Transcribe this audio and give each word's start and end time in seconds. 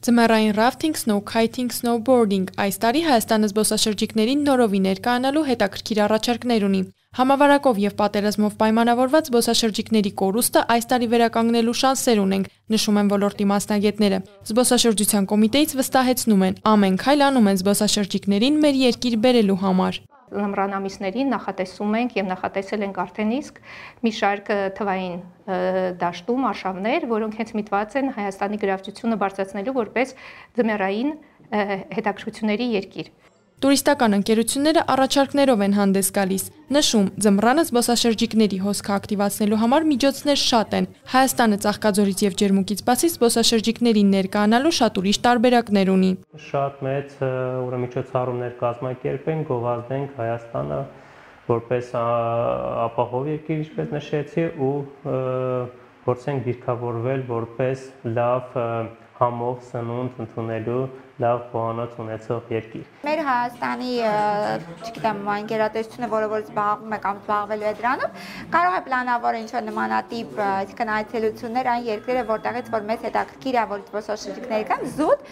Ձմեռային 0.00 0.54
rafting, 0.56 0.94
snow 0.96 1.20
kiting, 1.20 1.68
snowboarding. 1.68 2.46
Այս 2.56 2.76
տարի 2.80 3.00
Հայաստանը 3.04 3.48
զբոսաշրջիկներին 3.50 4.44
նորովի 4.48 4.80
ներկայանալու 4.86 5.42
հետաքրքիր 5.48 5.98
առաջարկներ 6.06 6.64
ունի։ 6.68 6.80
Համավարակով 7.20 7.80
եւ 7.84 7.96
պատերազմով 8.00 8.56
պայմանավորված 8.62 9.28
զբոսաշրջիկների 9.28 10.12
կորուստը 10.22 10.62
այս 10.72 10.88
տարի 10.92 11.08
վերականգնելու 11.12 11.78
շանսեր 11.84 12.22
ունենք, 12.24 12.50
նշում 12.72 13.00
են 13.02 13.10
ոլորտի 13.12 13.48
մասնագետները։ 13.52 14.22
Զբոսաշրջության 14.48 15.28
կոմիտեից 15.34 15.74
վստահեցնում 15.82 16.46
են, 16.48 16.56
ամեն 16.72 16.96
քայլ 17.04 17.26
անում 17.28 17.50
են 17.52 17.60
զբոսաշրջիկներին 17.60 18.62
մեր 18.64 18.80
երկիր 18.88 19.18
բերելու 19.26 19.60
համար 19.66 20.00
լմռան 20.30 20.76
ամիսներին 20.78 21.32
նախատեսում 21.34 21.96
ենք 22.00 22.16
եւ 22.20 22.28
նախատեսել 22.30 22.84
ենք 22.86 23.00
արդեն 23.04 23.32
իսկ 23.38 23.60
մի 24.06 24.12
շարք 24.20 24.52
թվային 24.78 25.16
դաշտում 26.00 26.46
արշավներ, 26.50 27.08
որոնք 27.10 27.40
հենց 27.40 27.54
միտված 27.60 27.96
են 28.00 28.12
Հայաստանի 28.20 28.60
գրավչությունը 28.64 29.20
բարձրացնելու 29.24 29.76
որպես 29.80 30.14
ձմեռային 30.60 31.10
հետաքրքրությունների 31.50 32.70
երկիր։ 32.78 33.10
Տուրիստական 33.60 34.16
ընկերությունները 34.16 34.82
առաջարկներով 34.92 35.62
են 35.66 35.74
հանդես 35.76 36.06
գալիս։ 36.16 36.44
Նշում, 36.72 37.08
ձմռանը 37.24 37.64
զբոսաշրջիկների 37.68 38.58
հոսքը 38.64 38.92
ակտիվացնելու 38.94 39.58
համար 39.60 39.84
միջոցներ 39.90 40.38
շատ 40.42 40.76
են։ 40.78 40.86
Հայաստանը 41.12 41.58
ծաղկաձորից 41.64 42.22
եւ 42.24 42.38
ջերմուկից 42.40 42.80
բացի 42.88 43.10
զբոսաշրջիկներին 43.12 44.14
ներկայանալու 44.16 44.72
շատ 44.80 45.00
ուրիշ 45.02 45.20
տարբերակներ 45.28 45.92
ունի։ 45.92 46.10
Շատ 46.46 46.80
մեծ 46.88 47.12
ուրեմն 47.20 47.84
միջոցառումներ 47.84 48.56
կազմակերպեն, 48.64 49.44
գովազդենք 49.50 50.16
Հայաստանը 50.24 50.80
որպես 51.50 51.92
ապահով 52.00 53.30
երկիր, 53.34 53.60
ինչպես 53.60 53.94
նշեցի, 53.98 54.48
ու 54.56 54.74
փորձենք 56.08 56.48
դիրքավորվել 56.48 57.28
որպես 57.28 57.86
լավ 58.16 58.58
համով 59.20 59.56
սնունդ 59.68 60.20
ընդունելու 60.24 60.82
լավ 61.20 61.40
խոհանոց 61.52 61.96
ունեցող 62.00 62.52
երկիր։ 62.54 62.84
Մեր 63.04 63.20
Հայաստանի, 63.26 63.90
չգիտեմ, 64.88 65.18
անկերատեսությունը, 65.34 66.08
որը 66.14 66.30
որ 66.32 66.44
զբաղվում 66.46 66.94
է 66.96 67.00
կամ 67.04 67.20
զբաղվելու 67.20 67.68
է 67.70 67.74
դրանով, 67.80 68.22
կարող 68.54 68.78
է 68.78 68.80
պլանավորել 68.86 69.42
ինչ-որ 69.44 69.66
նմանատիպ, 69.68 70.40
այսինքն 70.46 70.92
այցելություններ 70.96 71.70
այն 71.74 71.84
երկրերը, 71.90 72.24
որտեղից 72.30 72.72
որ 72.76 72.88
մեզ 72.92 73.06
հետաքրքիր 73.10 73.60
է, 73.60 73.66
որ 73.74 73.84
զբոսաշրջիկներ 73.90 74.66
կան, 74.72 74.88
զուտ 74.96 75.28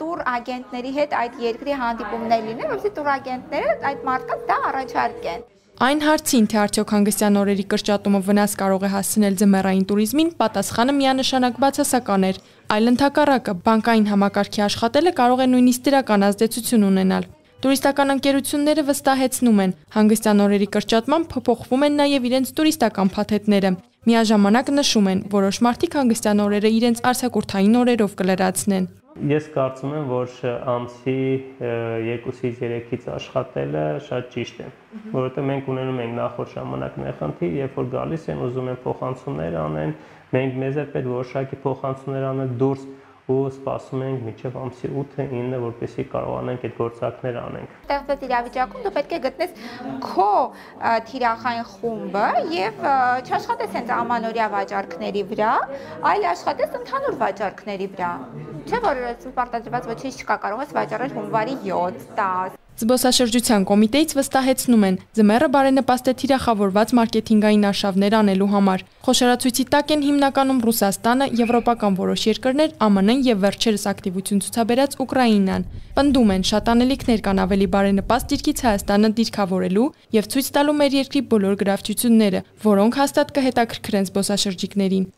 տուր 0.00 0.24
ագենտների 0.38 0.96
հետ 1.02 1.20
այդ 1.20 1.38
երկրի 1.44 1.78
հանդիպումներ 1.84 2.48
լինեն, 2.48 2.72
որովհետեւ 2.72 2.98
տուր 2.98 3.14
ագենտները 3.18 3.78
այդ 3.92 4.04
մարդկանց 4.08 4.48
դա 4.48 4.60
առաջարկեն։ 4.72 5.48
Այն 5.78 6.00
հարցին, 6.02 6.46
թե 6.50 6.56
արդյոք 6.58 6.90
հանգստյան 6.90 7.36
օրերի 7.38 7.64
կրճատումը 7.70 8.20
վնաս 8.26 8.54
կարող 8.58 8.86
է 8.86 8.88
հասցնել 8.90 9.36
ձմեռային 9.38 9.84
туриզմին, 9.86 10.32
պատասխանը 10.40 10.94
միանշանակ 10.96 11.60
բացասական 11.62 12.26
էր։ 12.28 12.40
Այլ 12.74 12.90
ընդհակառակը, 12.90 13.54
բանկային 13.68 14.08
համակարգի 14.10 14.64
աշխատելը 14.66 15.12
կարող 15.22 15.44
է 15.44 15.46
նույնիսկ 15.54 15.86
դրական 15.86 16.26
ազդեցություն 16.28 16.88
ունենալ։ 16.88 17.30
Տուրիստական 17.62 18.12
ընկերությունները 18.18 18.86
վստահեցնում 18.90 19.62
են, 19.62 19.76
հանգստյան 19.94 20.42
օրերի 20.48 20.68
կրճատման 20.74 21.30
փոփոխվում 21.30 21.86
են 21.86 21.98
նաև 22.02 22.26
իրենց 22.26 22.52
տուրիստական 22.58 23.14
փաթեթները։ 23.14 23.72
Միաժամանակ 24.08 24.70
նշում 24.82 25.10
են, 25.14 25.22
որոշ 25.30 25.62
մարդիկ 25.68 25.98
հանգստյան 26.02 26.42
օրերը 26.42 26.70
իրենց 26.78 27.02
արցակուրթային 27.06 27.78
օրերով 27.82 28.18
կլրացնեն։ 28.18 28.94
Ես 29.26 29.46
կարծում 29.50 29.94
եմ, 29.98 30.04
որ 30.12 30.34
ամսի 30.70 31.14
2-ից 31.58 32.60
3-ից 32.62 33.06
աշխատելը 33.16 33.82
շատ 34.06 34.28
ճիշտ 34.34 34.60
է, 34.62 34.68
որովհետեւ 35.14 35.48
մենք 35.48 35.70
ունենում 35.74 35.98
ենք 36.04 36.14
նախորդ 36.18 36.52
ժամանակներ 36.54 37.16
խնդիր, 37.18 37.56
երբ 37.58 37.80
որ 37.80 37.88
գալիս 37.96 38.28
են 38.30 38.44
ուզում 38.46 38.70
են 38.72 38.78
փոխանցումներ 38.84 39.58
անեն, 39.64 39.94
մենք 40.38 40.60
մեզ 40.62 40.78
է 40.78 40.86
պետք 40.94 41.10
որոշակի 41.14 41.60
փոխանցումներ 41.66 42.28
անել 42.28 42.54
դուրս 42.62 42.86
ու 43.28 43.48
սպասում 43.52 44.02
ենք 44.06 44.22
մինչև 44.24 44.54
ամսի 44.58 44.90
8-ը 45.00 45.24
9-ը, 45.32 45.58
որպեսզի 45.64 46.04
կարողանանք 46.14 46.62
այդ 46.68 46.76
գործակները 46.78 47.40
անենք։ 47.48 47.74
Ստեղծված 47.84 48.22
իրավիճակում 48.28 48.86
դու 48.86 48.92
պետք 48.98 49.12
է 49.12 49.20
գտնես 49.26 49.58
քո 50.06 50.28
թիրախային 51.10 51.66
խումբը 51.72 52.26
եւ 52.56 52.86
չաշխատես 53.28 53.76
հենց 53.78 53.92
ամանորյա 53.98 54.46
վաճառքների 54.54 55.24
վրա, 55.34 55.50
այլ 56.12 56.28
աշխատես 56.32 56.78
ընդհանուր 56.80 57.18
վաճառքների 57.24 57.90
վրա։ 57.98 58.12
Չէ՞ 58.68 58.80
որ 58.88 59.02
պարտադրված 59.36 59.92
ոչինչ 59.92 60.14
չկա, 60.22 60.40
կարող 60.46 60.64
ես 60.64 60.74
վաճառել 60.80 61.14
հունվարի 61.18 61.60
7, 61.68 62.08
10 62.22 62.58
Զբոսաշրջության 62.78 63.64
կոմիտեից 63.66 64.12
վստահեցնում 64.14 64.84
են, 64.86 64.96
ձմեռը 65.18 65.46
բարենպաստ 65.54 66.10
է 66.10 66.12
թիրախավորված 66.20 66.92
մարքեթինգային 66.98 67.66
արշավներ 67.70 68.16
անելու 68.18 68.48
համար։ 68.52 68.84
Խոշորացույցի 69.08 69.64
տակ 69.74 69.90
են 69.96 70.04
հիմնականում 70.06 70.62
Ռուսաստանը, 70.68 71.28
եվրոպական 71.42 71.98
որոշ 71.98 72.26
երկրներ, 72.28 72.76
ԱՄՆ-ն 72.78 73.26
եւ 73.26 73.42
վերջերս 73.48 73.88
ակտիվություն 73.90 74.42
ցուցաբերած 74.46 74.96
Ուկրաինան։ 75.02 75.68
Պնդում 75.98 76.32
են, 76.38 76.48
շատ 76.54 76.72
անելիքներ 76.78 77.22
կան 77.26 77.42
ավելի 77.48 77.68
բարենպաստ 77.74 78.34
դիրքից 78.38 78.66
Հայաստանը 78.68 79.14
դիրքավորելու 79.18 79.92
եւ 80.22 80.32
ցույց 80.38 80.54
տալու 80.54 80.78
մեր 80.78 80.98
երկրի 81.02 81.22
բոլոր 81.34 81.62
գրավչությունները, 81.66 82.44
որոնք 82.62 83.02
հաստատ 83.02 83.38
կհետաքրքրեն 83.38 84.12
զբոսաշրջիկներին։ 84.12 85.08